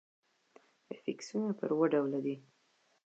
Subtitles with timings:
[0.93, 2.35] افیکسونه پر وده ډوله دي.